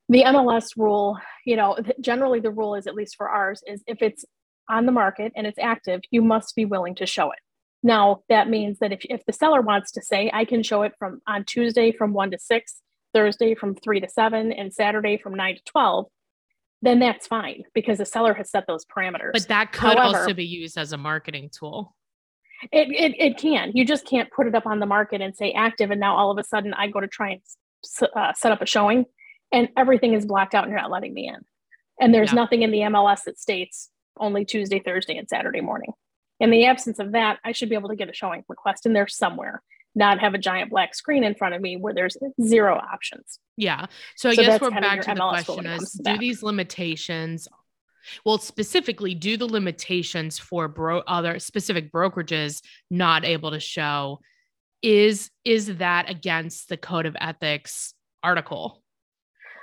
the 0.08 0.24
MLS 0.24 0.76
rule, 0.76 1.18
you 1.46 1.56
know, 1.56 1.78
generally 2.00 2.40
the 2.40 2.50
rule 2.50 2.74
is 2.74 2.86
at 2.86 2.94
least 2.94 3.16
for 3.16 3.30
ours 3.30 3.62
is 3.66 3.82
if 3.86 4.02
it's 4.02 4.26
on 4.68 4.86
the 4.86 4.92
market 4.92 5.32
and 5.36 5.46
it's 5.46 5.58
active, 5.58 6.00
you 6.10 6.22
must 6.22 6.54
be 6.54 6.64
willing 6.64 6.94
to 6.96 7.06
show 7.06 7.30
it. 7.30 7.38
Now, 7.82 8.22
that 8.28 8.48
means 8.48 8.78
that 8.78 8.92
if, 8.92 9.00
if 9.04 9.24
the 9.26 9.32
seller 9.32 9.60
wants 9.60 9.90
to 9.92 10.02
say, 10.02 10.30
I 10.32 10.44
can 10.44 10.62
show 10.62 10.82
it 10.82 10.92
from 10.98 11.20
on 11.26 11.44
Tuesday 11.44 11.90
from 11.90 12.12
1 12.12 12.30
to 12.30 12.38
6, 12.38 12.82
Thursday 13.12 13.54
from 13.54 13.74
3 13.74 14.00
to 14.00 14.08
7, 14.08 14.52
and 14.52 14.72
Saturday 14.72 15.18
from 15.18 15.34
9 15.34 15.56
to 15.56 15.62
12, 15.64 16.06
then 16.80 16.98
that's 16.98 17.26
fine 17.26 17.62
because 17.74 17.98
the 17.98 18.04
seller 18.04 18.34
has 18.34 18.50
set 18.50 18.66
those 18.66 18.84
parameters. 18.84 19.32
But 19.32 19.48
that 19.48 19.72
could 19.72 19.98
However, 19.98 20.18
also 20.18 20.34
be 20.34 20.46
used 20.46 20.78
as 20.78 20.92
a 20.92 20.96
marketing 20.96 21.50
tool. 21.56 21.94
It, 22.70 22.88
it, 22.90 23.20
it 23.20 23.38
can. 23.38 23.72
You 23.74 23.84
just 23.84 24.06
can't 24.06 24.30
put 24.30 24.46
it 24.46 24.54
up 24.54 24.66
on 24.66 24.78
the 24.78 24.86
market 24.86 25.20
and 25.20 25.34
say 25.36 25.52
active. 25.52 25.90
And 25.90 26.00
now 26.00 26.16
all 26.16 26.30
of 26.30 26.38
a 26.38 26.44
sudden 26.44 26.74
I 26.74 26.88
go 26.88 27.00
to 27.00 27.08
try 27.08 27.30
and 27.30 27.40
uh, 28.14 28.32
set 28.34 28.52
up 28.52 28.62
a 28.62 28.66
showing 28.66 29.06
and 29.52 29.68
everything 29.76 30.14
is 30.14 30.26
blacked 30.26 30.54
out 30.54 30.64
and 30.64 30.70
you're 30.70 30.80
not 30.80 30.90
letting 30.90 31.14
me 31.14 31.28
in. 31.28 31.40
And 32.00 32.14
there's 32.14 32.30
yeah. 32.30 32.36
nothing 32.36 32.62
in 32.62 32.70
the 32.70 32.78
MLS 32.78 33.24
that 33.24 33.38
states 33.38 33.90
only 34.18 34.44
Tuesday, 34.44 34.80
Thursday, 34.80 35.16
and 35.16 35.28
Saturday 35.28 35.60
morning. 35.60 35.92
In 36.40 36.50
the 36.50 36.66
absence 36.66 36.98
of 36.98 37.12
that, 37.12 37.38
I 37.44 37.52
should 37.52 37.68
be 37.68 37.76
able 37.76 37.90
to 37.90 37.96
get 37.96 38.08
a 38.08 38.14
showing 38.14 38.44
request 38.48 38.86
in 38.86 38.92
there 38.92 39.08
somewhere. 39.08 39.62
not 39.94 40.20
have 40.20 40.34
a 40.34 40.38
giant 40.38 40.70
black 40.70 40.94
screen 40.94 41.22
in 41.22 41.34
front 41.34 41.54
of 41.54 41.60
me 41.60 41.76
where 41.76 41.92
there's 41.92 42.16
zero 42.42 42.76
options. 42.76 43.38
Yeah. 43.56 43.86
So 44.16 44.30
I 44.30 44.34
so 44.34 44.42
guess 44.42 44.60
we're 44.60 44.70
back 44.70 45.02
to 45.02 45.14
the 45.14 45.20
MLS 45.20 45.44
question 45.44 45.66
is 45.66 45.92
do 45.92 46.18
these 46.18 46.42
limitations 46.42 47.46
well 48.24 48.38
specifically 48.38 49.14
do 49.14 49.36
the 49.36 49.46
limitations 49.46 50.38
for 50.38 50.68
bro 50.68 51.00
other 51.06 51.38
specific 51.38 51.92
brokerages 51.92 52.62
not 52.90 53.24
able 53.24 53.50
to 53.50 53.60
show 53.60 54.20
is 54.82 55.30
is 55.44 55.76
that 55.76 56.10
against 56.10 56.68
the 56.68 56.76
code 56.76 57.06
of 57.06 57.16
ethics 57.20 57.94
article 58.22 58.82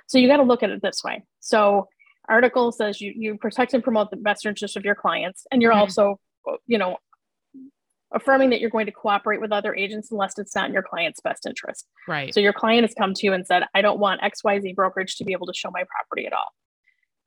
so 0.07 0.17
you 0.17 0.27
got 0.27 0.37
to 0.37 0.43
look 0.43 0.63
at 0.63 0.69
it 0.69 0.81
this 0.81 1.03
way 1.03 1.23
so 1.39 1.87
article 2.29 2.71
says 2.71 3.01
you 3.01 3.13
you 3.15 3.37
protect 3.37 3.73
and 3.73 3.83
promote 3.83 4.11
the 4.11 4.17
best 4.17 4.45
interest 4.45 4.77
of 4.77 4.85
your 4.85 4.95
clients 4.95 5.45
and 5.51 5.61
you're 5.61 5.71
mm-hmm. 5.71 5.81
also 5.81 6.19
you 6.67 6.77
know 6.77 6.97
affirming 8.13 8.49
that 8.49 8.59
you're 8.59 8.69
going 8.69 8.85
to 8.85 8.91
cooperate 8.91 9.39
with 9.39 9.51
other 9.51 9.75
agents 9.75 10.11
unless 10.11 10.37
it's 10.37 10.55
not 10.55 10.67
in 10.67 10.73
your 10.73 10.83
client's 10.83 11.19
best 11.21 11.45
interest. 11.45 11.85
Right. 12.07 12.33
So 12.33 12.39
your 12.39 12.53
client 12.53 12.83
has 12.83 12.93
come 12.93 13.13
to 13.13 13.25
you 13.25 13.33
and 13.33 13.45
said, 13.45 13.63
I 13.75 13.81
don't 13.81 13.99
want 13.99 14.21
XYZ 14.21 14.75
brokerage 14.75 15.15
to 15.17 15.23
be 15.23 15.33
able 15.33 15.47
to 15.47 15.53
show 15.53 15.69
my 15.71 15.83
property 15.83 16.25
at 16.25 16.33
all. 16.33 16.47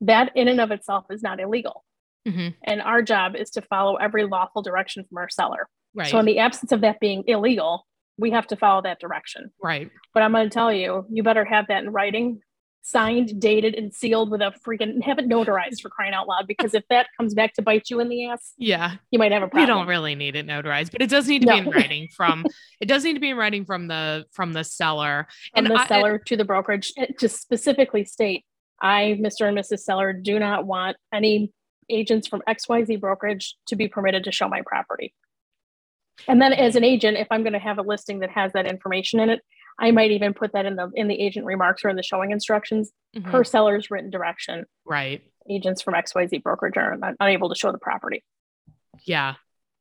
That 0.01 0.31
in 0.35 0.47
and 0.47 0.59
of 0.59 0.71
itself 0.71 1.05
is 1.09 1.23
not 1.23 1.39
illegal. 1.39 1.85
Mm-hmm. 2.27 2.49
And 2.65 2.81
our 2.81 3.01
job 3.01 3.35
is 3.35 3.49
to 3.51 3.61
follow 3.61 3.95
every 3.95 4.25
lawful 4.25 4.61
direction 4.61 5.03
from 5.05 5.17
our 5.17 5.29
seller. 5.29 5.67
Right. 5.95 6.09
So 6.09 6.19
in 6.19 6.25
the 6.25 6.39
absence 6.39 6.71
of 6.71 6.81
that 6.81 6.99
being 6.99 7.23
illegal, 7.27 7.85
we 8.17 8.31
have 8.31 8.47
to 8.47 8.55
follow 8.55 8.81
that 8.81 8.99
direction. 8.99 9.51
Right. 9.61 9.89
But 10.13 10.23
I'm 10.23 10.31
going 10.31 10.49
to 10.49 10.53
tell 10.53 10.71
you, 10.71 11.05
you 11.09 11.23
better 11.23 11.45
have 11.45 11.67
that 11.67 11.83
in 11.83 11.91
writing 11.91 12.41
signed, 12.83 13.39
dated, 13.39 13.73
and 13.75 13.93
sealed 13.93 14.29
with 14.29 14.41
a 14.41 14.53
freaking 14.65 15.01
have 15.01 15.17
it 15.17 15.27
notarized 15.27 15.81
for 15.81 15.89
crying 15.89 16.13
out 16.13 16.27
loud. 16.27 16.45
Because 16.47 16.73
if 16.73 16.83
that 16.89 17.07
comes 17.17 17.33
back 17.33 17.53
to 17.53 17.61
bite 17.61 17.89
you 17.89 17.99
in 17.99 18.09
the 18.09 18.27
ass, 18.27 18.53
yeah, 18.57 18.95
you 19.09 19.17
might 19.17 19.31
have 19.31 19.41
a 19.41 19.47
problem. 19.47 19.61
You 19.61 19.73
don't 19.73 19.87
really 19.87 20.15
need 20.15 20.35
it 20.35 20.45
notarized, 20.45 20.91
but 20.91 21.01
it 21.01 21.09
does 21.09 21.27
need 21.27 21.39
to 21.41 21.47
no. 21.47 21.53
be 21.53 21.59
in 21.59 21.69
writing 21.69 22.09
from 22.15 22.45
it 22.81 22.85
does 22.85 23.03
need 23.03 23.13
to 23.13 23.19
be 23.19 23.31
in 23.31 23.37
writing 23.37 23.65
from 23.65 23.87
the 23.87 24.25
from 24.31 24.53
the 24.53 24.63
seller 24.63 25.27
and 25.55 25.65
the 25.65 25.73
I, 25.73 25.87
seller 25.87 26.19
to 26.19 26.37
the 26.37 26.45
brokerage. 26.45 26.93
Eh, 26.97 27.05
it 27.09 27.19
just 27.19 27.41
specifically 27.41 28.03
state, 28.05 28.45
I, 28.81 29.17
Mr. 29.19 29.47
and 29.47 29.57
Mrs. 29.57 29.79
Seller, 29.79 30.13
do 30.13 30.37
not 30.37 30.65
want 30.65 30.97
any 31.13 31.51
agents 31.89 32.27
from 32.27 32.41
XYZ 32.47 32.99
brokerage 32.99 33.55
to 33.67 33.75
be 33.75 33.87
permitted 33.87 34.25
to 34.25 34.31
show 34.31 34.47
my 34.47 34.61
property. 34.65 35.13
And 36.27 36.41
then 36.41 36.53
as 36.53 36.75
an 36.75 36.83
agent, 36.83 37.17
if 37.17 37.27
I'm 37.31 37.43
going 37.43 37.53
to 37.53 37.59
have 37.59 37.77
a 37.77 37.81
listing 37.81 38.19
that 38.19 38.29
has 38.29 38.53
that 38.53 38.67
information 38.67 39.19
in 39.19 39.29
it, 39.29 39.41
I 39.79 39.91
might 39.91 40.11
even 40.11 40.33
put 40.33 40.53
that 40.53 40.65
in 40.65 40.75
the 40.75 40.91
in 40.95 41.07
the 41.07 41.19
agent 41.19 41.45
remarks 41.45 41.83
or 41.83 41.89
in 41.89 41.95
the 41.95 42.03
showing 42.03 42.31
instructions 42.31 42.91
mm-hmm. 43.15 43.29
per 43.29 43.43
seller's 43.43 43.89
written 43.91 44.09
direction. 44.09 44.65
Right. 44.85 45.21
Agents 45.49 45.81
from 45.81 45.93
XYZ 45.93 46.41
brokerage 46.41 46.77
are 46.77 46.97
unable 47.19 47.49
to 47.49 47.55
show 47.55 47.71
the 47.71 47.77
property. 47.77 48.23
Yeah. 49.03 49.35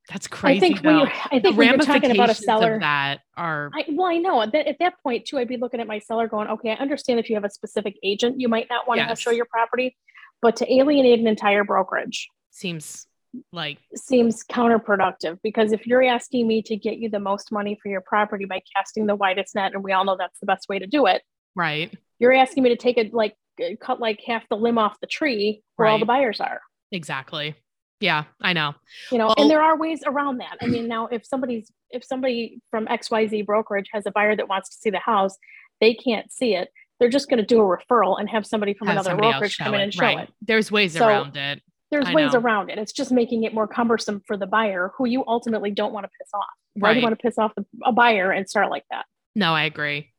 That's 0.09 0.27
crazy. 0.27 0.57
I 0.57 0.61
think 0.61 0.85
when 0.85 0.99
you're, 0.99 1.13
I 1.31 1.39
think 1.39 1.57
when 1.57 1.69
you're 1.69 1.79
talking 1.79 2.11
about 2.11 2.29
a 2.29 2.35
seller 2.35 2.81
that 2.81 3.21
are 3.37 3.71
I, 3.73 3.85
well, 3.91 4.09
I 4.09 4.19
know 4.19 4.45
that 4.45 4.67
at 4.67 4.79
that 4.81 4.95
point 5.03 5.27
too, 5.27 5.39
I'd 5.39 5.47
be 5.47 5.57
looking 5.57 5.81
at 5.81 5.87
my 5.87 6.01
seller 6.01 6.27
going, 6.27 6.49
okay, 6.49 6.71
I 6.71 6.75
understand 6.75 7.21
if 7.21 7.31
you 7.31 7.37
have 7.37 7.45
a 7.45 7.51
specific 7.51 7.97
agent, 8.03 8.41
you 8.41 8.49
might 8.49 8.67
not 8.69 8.89
want 8.89 8.99
yes. 8.99 9.11
to 9.11 9.23
show 9.23 9.31
your 9.31 9.45
property, 9.45 9.97
but 10.41 10.57
to 10.57 10.73
alienate 10.73 11.21
an 11.21 11.29
entire 11.29 11.63
brokerage 11.63 12.29
seems 12.51 13.07
like 13.53 13.79
seems 13.95 14.45
counterproductive 14.45 15.39
because 15.43 15.73
if 15.73 15.87
you're 15.87 16.03
asking 16.03 16.47
me 16.47 16.63
to 16.63 16.77
get 16.77 16.99
you 16.99 17.09
the 17.09 17.21
most 17.21 17.51
money 17.51 17.79
for 17.83 17.89
your 17.89 18.01
property 18.01 18.45
by 18.45 18.61
casting 18.75 19.07
the 19.07 19.15
widest 19.15 19.55
net 19.55 19.73
and 19.75 19.83
we 19.83 19.93
all 19.93 20.05
know 20.05 20.17
that's 20.19 20.39
the 20.41 20.47
best 20.47 20.69
way 20.69 20.79
to 20.79 20.87
do 20.87 21.07
it 21.07 21.23
right. 21.55 21.97
you're 22.19 22.33
asking 22.33 22.63
me 22.63 22.71
to 22.71 22.77
take 22.77 22.99
it 22.99 23.15
like 23.15 23.35
cut 23.81 24.01
like 24.01 24.21
half 24.27 24.49
the 24.49 24.57
limb 24.57 24.79
off 24.79 24.99
the 25.01 25.07
tree 25.07 25.63
where 25.77 25.87
right. 25.87 25.93
all 25.93 25.99
the 25.99 26.07
buyers 26.07 26.41
are. 26.41 26.61
Exactly. 26.91 27.55
Yeah 28.01 28.25
i 28.41 28.53
know. 28.53 28.75
You 29.11 29.19
know 29.19 29.27
well, 29.27 29.37
and 29.39 29.51
there 29.51 29.63
are 29.63 29.79
ways 29.79 30.03
around 30.07 30.39
that. 30.39 30.57
I 30.61 30.67
mean 30.67 30.89
now 30.89 31.07
if 31.07 31.25
somebody's 31.25 31.71
if 31.91 32.05
somebody 32.05 32.61
from 32.71 32.87
xyz 32.87 33.47
brokerage 33.47 33.89
has 33.93 34.07
a 34.07 34.11
buyer 34.11 34.35
that 34.37 34.49
wants 34.49 34.71
to 34.71 34.77
see 34.77 34.91
the 34.91 34.99
house 34.99 35.37
they 35.81 35.95
can't 35.95 36.33
see 36.33 36.55
it 36.55 36.69
they're 36.99 37.09
just 37.09 37.29
going 37.29 37.39
to 37.39 37.45
do 37.45 37.61
a 37.61 37.65
referral 37.65 38.19
and 38.21 38.29
have 38.29 38.47
somebody 38.47 38.75
from 38.75 38.89
have 38.89 38.99
another 38.99 39.17
brokerage 39.17 39.59
come 39.59 39.75
in 39.75 39.81
and 39.81 39.95
show 39.95 40.03
right. 40.03 40.21
it. 40.21 40.35
There's 40.41 40.71
ways 40.71 40.95
so, 40.95 41.07
around 41.07 41.37
it 41.37 41.63
there's 41.93 42.07
I 42.07 42.15
ways 42.15 42.33
know. 42.33 42.41
around 42.41 42.71
it. 42.71 42.79
It's 42.79 42.93
just 42.93 43.13
making 43.13 43.45
it 43.45 43.55
more 43.55 43.69
cumbersome 43.69 44.23
for 44.27 44.37
the 44.37 44.47
buyer 44.47 44.91
who 44.97 45.07
you 45.07 45.25
ultimately 45.27 45.71
don't 45.71 45.93
want 45.93 46.05
to 46.05 46.11
piss 46.19 46.31
off. 46.35 46.45
Why 46.75 46.89
right. 46.89 46.95
do 46.95 47.01
you 47.01 47.05
want 47.05 47.19
to 47.19 47.23
piss 47.23 47.39
off 47.39 47.53
a 47.85 47.93
buyer 47.93 48.33
and 48.33 48.49
start 48.49 48.71
like 48.71 48.85
that? 48.91 49.05
No, 49.37 49.55
I 49.55 49.65
agree. 49.65 50.11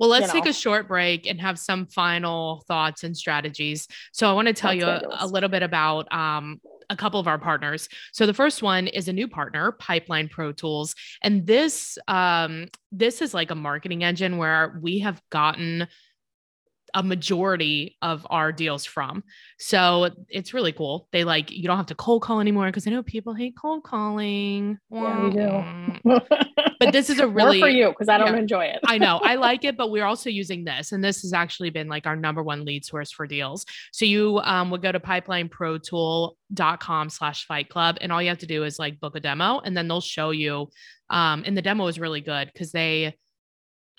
Well, 0.00 0.08
let's 0.08 0.22
you 0.22 0.38
know. 0.38 0.44
take 0.44 0.50
a 0.50 0.54
short 0.54 0.88
break 0.88 1.26
and 1.26 1.38
have 1.40 1.58
some 1.58 1.86
final 1.86 2.64
thoughts 2.66 3.04
and 3.04 3.14
strategies. 3.14 3.86
So, 4.12 4.28
I 4.28 4.32
want 4.32 4.48
to 4.48 4.54
tell 4.54 4.76
That's 4.76 5.04
you 5.04 5.10
a, 5.10 5.24
a, 5.24 5.26
little 5.26 5.50
bit 5.50 5.62
about 5.62 6.10
um, 6.10 6.60
a 6.88 6.96
couple 6.96 7.20
of 7.20 7.28
our 7.28 7.38
partners. 7.38 7.88
So, 8.12 8.24
the 8.24 8.32
first 8.32 8.62
one 8.62 8.86
is 8.86 9.08
a 9.08 9.12
new 9.12 9.28
partner, 9.28 9.72
Pipeline 9.72 10.28
Pro 10.28 10.52
Tools, 10.52 10.94
and 11.22 11.46
this 11.46 11.98
um, 12.08 12.68
this 12.92 13.20
is 13.20 13.34
like 13.34 13.50
a 13.50 13.54
marketing 13.54 14.04
engine 14.04 14.38
where 14.38 14.78
we 14.80 15.00
have 15.00 15.20
gotten 15.30 15.86
a 16.94 17.02
majority 17.02 17.96
of 18.02 18.26
our 18.30 18.52
deals 18.52 18.84
from. 18.84 19.24
So 19.58 20.10
it's 20.28 20.54
really 20.54 20.72
cool. 20.72 21.08
They 21.12 21.24
like 21.24 21.50
you 21.50 21.64
don't 21.64 21.76
have 21.76 21.86
to 21.86 21.94
cold 21.94 22.22
call 22.22 22.40
anymore 22.40 22.66
because 22.66 22.86
I 22.86 22.90
know 22.90 23.02
people 23.02 23.34
hate 23.34 23.54
cold 23.60 23.84
calling. 23.84 24.78
Yeah, 24.90 25.24
we 25.24 25.30
do. 25.30 25.64
but 26.80 26.92
this 26.92 27.10
is 27.10 27.18
a 27.18 27.28
really 27.28 27.58
More 27.58 27.68
for 27.68 27.70
you 27.70 27.88
because 27.88 28.08
I 28.08 28.18
don't 28.18 28.34
yeah, 28.34 28.40
enjoy 28.40 28.66
it. 28.66 28.80
I 28.86 28.98
know 28.98 29.18
I 29.22 29.34
like 29.36 29.64
it, 29.64 29.76
but 29.76 29.90
we're 29.90 30.04
also 30.04 30.30
using 30.30 30.64
this, 30.64 30.92
and 30.92 31.02
this 31.02 31.22
has 31.22 31.32
actually 31.32 31.70
been 31.70 31.88
like 31.88 32.06
our 32.06 32.16
number 32.16 32.42
one 32.42 32.64
lead 32.64 32.84
source 32.84 33.10
for 33.10 33.26
deals. 33.26 33.64
So 33.92 34.04
you 34.04 34.40
um, 34.44 34.70
would 34.70 34.82
go 34.82 34.92
to 34.92 35.00
pipelineprotool.com 35.00 37.10
slash 37.10 37.46
fight 37.46 37.68
club, 37.68 37.98
and 38.00 38.12
all 38.12 38.22
you 38.22 38.28
have 38.28 38.38
to 38.38 38.46
do 38.46 38.64
is 38.64 38.78
like 38.78 39.00
book 39.00 39.16
a 39.16 39.20
demo, 39.20 39.60
and 39.60 39.76
then 39.76 39.88
they'll 39.88 40.00
show 40.00 40.30
you. 40.30 40.68
Um, 41.10 41.42
and 41.46 41.56
the 41.56 41.62
demo 41.62 41.86
is 41.86 41.98
really 41.98 42.20
good 42.20 42.50
because 42.52 42.70
they 42.70 43.16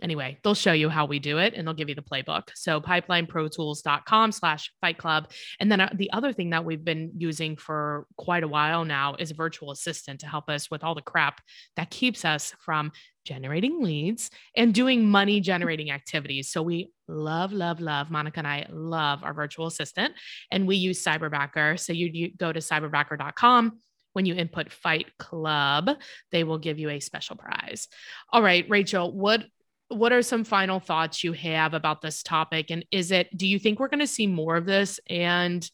anyway, 0.02 0.38
they'll 0.44 0.54
show 0.54 0.72
you 0.72 0.90
how 0.90 1.06
we 1.06 1.20
do 1.20 1.38
it 1.38 1.54
and 1.54 1.68
they'll 1.68 1.74
give 1.74 1.90
you 1.90 1.96
the 1.96 2.02
playbook. 2.02 2.50
So 2.56 2.80
pipelineprotools.com 2.82 4.32
slash 4.32 4.72
fight 4.82 4.98
club. 4.98 5.32
And 5.60 5.72
then 5.72 5.82
uh, 5.82 5.90
the 5.96 6.12
other 6.12 6.34
thing 6.34 6.52
that 6.52 6.66
we've 6.66 6.84
been 6.84 7.12
using 7.18 7.56
for 7.56 8.06
quite 8.18 8.44
a 8.44 8.48
while 8.48 8.86
now 8.86 9.16
is 9.16 9.32
a 9.32 9.36
virtual 9.36 9.72
assistant 9.72 10.20
to 10.22 10.28
help 10.28 10.50
us 10.50 10.70
with 10.70 10.84
all 10.84 10.96
the 10.96 11.02
crap 11.02 11.42
that 11.76 11.90
keeps 11.90 12.26
us 12.26 12.54
from 12.60 12.92
generating 13.26 13.82
leads 13.84 14.32
and 14.56 14.74
doing 14.74 15.08
money 15.08 15.40
generating 15.40 15.92
activities. 16.00 16.50
So 16.50 16.62
we 16.62 16.92
love, 17.08 17.52
love, 17.52 17.80
love, 17.80 18.10
Monica 18.10 18.40
and 18.40 18.48
I 18.48 18.66
love 18.70 19.24
our 19.24 19.34
virtual 19.34 19.68
assistant 19.68 20.14
and 20.52 20.68
we 20.68 20.76
use 20.76 21.04
Cyberbacker. 21.04 21.80
So 21.80 21.94
you, 21.94 22.10
you 22.12 22.32
go 22.36 22.52
to 22.52 22.60
cyberbacker.com 22.60 23.80
when 24.14 24.26
you 24.26 24.34
input 24.34 24.72
fight 24.72 25.06
club 25.18 25.92
they 26.32 26.44
will 26.44 26.58
give 26.58 26.80
you 26.80 26.90
a 26.90 27.00
special 27.00 27.36
prize 27.36 27.88
all 28.34 28.42
right 28.42 28.66
rachel 28.68 29.12
what 29.16 29.46
what 29.90 30.12
are 30.12 30.22
some 30.22 30.44
final 30.44 30.80
thoughts 30.80 31.24
you 31.24 31.34
have 31.34 31.74
about 31.74 32.02
this 32.02 32.24
topic? 32.24 32.70
And 32.70 32.86
is 32.92 33.12
it 33.12 33.36
do 33.36 33.48
you 33.48 33.60
think 33.60 33.80
we're 33.80 33.88
going 33.88 34.00
to 34.00 34.08
see 34.08 34.28
more 34.28 34.56
of 34.56 34.66
this? 34.66 35.00
And 35.10 35.70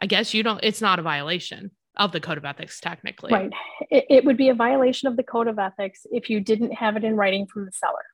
i 0.00 0.06
guess 0.06 0.34
you 0.34 0.42
don't 0.42 0.58
it's 0.64 0.80
not 0.80 0.98
a 0.98 1.02
violation 1.02 1.70
of 1.96 2.12
the 2.12 2.20
code 2.20 2.38
of 2.38 2.44
ethics 2.44 2.80
technically. 2.80 3.32
Right. 3.32 3.52
It, 3.90 4.06
it 4.08 4.24
would 4.24 4.36
be 4.36 4.48
a 4.48 4.54
violation 4.54 5.08
of 5.08 5.16
the 5.16 5.22
code 5.22 5.46
of 5.46 5.58
ethics 5.58 6.06
if 6.10 6.30
you 6.30 6.40
didn't 6.40 6.72
have 6.72 6.96
it 6.96 7.04
in 7.04 7.16
writing 7.16 7.46
from 7.46 7.66
the 7.66 7.72
seller. 7.72 8.04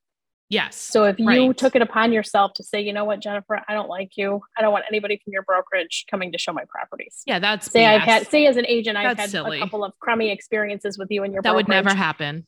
Yes. 0.51 0.77
So 0.77 1.05
if 1.05 1.19
you 1.19 1.27
right. 1.27 1.57
took 1.57 1.77
it 1.77 1.83
upon 1.83 2.13
yourself 2.13 2.55
to 2.55 2.65
say 2.65 2.81
you 2.81 2.93
know 2.93 3.05
what 3.05 3.21
jennifer 3.21 3.63
i 3.69 3.75
don't 3.75 3.89
like 3.89 4.17
you. 4.17 4.41
I 4.57 4.63
don't 4.63 4.73
want 4.73 4.85
anybody 4.89 5.21
from 5.23 5.33
your 5.33 5.43
brokerage 5.43 6.07
coming 6.11 6.33
to 6.33 6.39
show 6.39 6.53
my 6.53 6.65
properties. 6.69 7.23
Yeah 7.27 7.39
that's 7.39 7.71
say 7.71 7.87
i've 7.87 8.03
had 8.03 8.29
say 8.29 8.47
as 8.47 8.57
an 8.57 8.67
agent 8.67 8.97
that's 8.97 9.07
i've 9.07 9.19
had 9.19 9.31
silly. 9.31 9.59
a 9.59 9.61
couple 9.61 9.85
of 9.85 9.93
crummy 10.01 10.31
experiences 10.31 10.99
with 10.99 11.11
you 11.11 11.23
and 11.23 11.33
your 11.33 11.43
that 11.43 11.51
brokerage. 11.51 11.67
would 11.69 11.75
never 11.75 11.95
happen. 11.95 12.47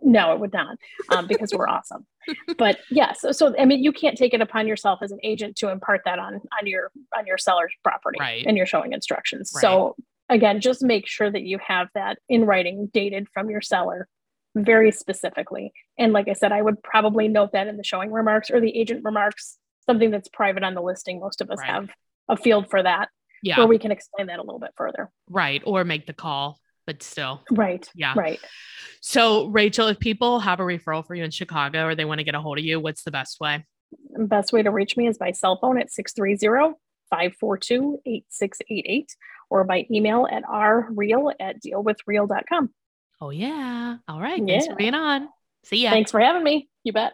No, 0.00 0.32
it 0.32 0.40
would 0.40 0.52
not, 0.52 0.78
um, 1.10 1.26
because 1.26 1.52
we're 1.54 1.68
awesome. 1.68 2.06
But 2.58 2.78
yes, 2.90 2.90
yeah, 2.90 3.12
so, 3.12 3.32
so, 3.32 3.54
I 3.58 3.64
mean, 3.64 3.82
you 3.82 3.92
can't 3.92 4.16
take 4.16 4.34
it 4.34 4.40
upon 4.40 4.66
yourself 4.66 5.00
as 5.02 5.12
an 5.12 5.18
agent 5.22 5.56
to 5.56 5.70
impart 5.70 6.02
that 6.04 6.18
on 6.18 6.34
on 6.34 6.66
your 6.66 6.90
on 7.16 7.26
your 7.26 7.38
seller's 7.38 7.72
property, 7.82 8.18
right? 8.20 8.44
And 8.46 8.56
you're 8.56 8.66
showing 8.66 8.92
instructions. 8.92 9.52
Right. 9.54 9.60
So 9.60 9.96
again, 10.28 10.60
just 10.60 10.82
make 10.82 11.06
sure 11.06 11.30
that 11.30 11.42
you 11.42 11.58
have 11.66 11.88
that 11.94 12.18
in 12.28 12.44
writing, 12.44 12.90
dated 12.92 13.28
from 13.34 13.50
your 13.50 13.60
seller, 13.60 14.08
very 14.54 14.92
specifically. 14.92 15.72
And 15.98 16.12
like 16.12 16.28
I 16.28 16.34
said, 16.34 16.52
I 16.52 16.62
would 16.62 16.82
probably 16.82 17.28
note 17.28 17.52
that 17.52 17.66
in 17.66 17.76
the 17.76 17.84
showing 17.84 18.12
remarks 18.12 18.50
or 18.50 18.60
the 18.60 18.76
agent 18.76 19.04
remarks, 19.04 19.58
something 19.86 20.10
that's 20.10 20.28
private 20.28 20.62
on 20.62 20.74
the 20.74 20.82
listing. 20.82 21.20
Most 21.20 21.40
of 21.40 21.50
us 21.50 21.58
right. 21.58 21.68
have 21.68 21.88
a 22.28 22.36
field 22.36 22.70
for 22.70 22.82
that, 22.82 23.08
yeah, 23.42 23.58
where 23.58 23.66
we 23.66 23.78
can 23.78 23.90
explain 23.90 24.28
that 24.28 24.38
a 24.38 24.42
little 24.42 24.60
bit 24.60 24.70
further, 24.76 25.10
right? 25.28 25.62
Or 25.66 25.84
make 25.84 26.06
the 26.06 26.12
call 26.12 26.60
but 26.86 27.02
still. 27.02 27.42
Right. 27.50 27.88
Yeah. 27.94 28.14
Right. 28.16 28.40
So, 29.00 29.46
Rachel, 29.46 29.88
if 29.88 29.98
people 29.98 30.40
have 30.40 30.60
a 30.60 30.62
referral 30.62 31.06
for 31.06 31.14
you 31.14 31.24
in 31.24 31.30
Chicago 31.30 31.86
or 31.86 31.94
they 31.94 32.04
want 32.04 32.18
to 32.18 32.24
get 32.24 32.34
a 32.34 32.40
hold 32.40 32.58
of 32.58 32.64
you, 32.64 32.80
what's 32.80 33.02
the 33.04 33.10
best 33.10 33.40
way? 33.40 33.64
The 34.12 34.24
best 34.24 34.52
way 34.52 34.62
to 34.62 34.70
reach 34.70 34.96
me 34.96 35.06
is 35.06 35.18
by 35.18 35.32
cell 35.32 35.58
phone 35.60 35.78
at 35.78 35.90
630 35.90 36.74
542 37.10 38.00
8688 38.06 39.16
or 39.50 39.64
by 39.64 39.86
email 39.90 40.26
at 40.30 40.44
rreal 40.48 41.32
at 41.38 41.62
dealwithreal.com. 41.62 42.70
Oh, 43.20 43.30
yeah. 43.30 43.96
All 44.08 44.20
right. 44.20 44.42
Thanks 44.44 44.66
yeah. 44.66 44.72
for 44.72 44.76
being 44.76 44.94
on. 44.94 45.28
See 45.64 45.84
ya. 45.84 45.90
Thanks 45.90 46.10
for 46.10 46.20
having 46.20 46.42
me. 46.42 46.68
You 46.84 46.92
bet. 46.92 47.12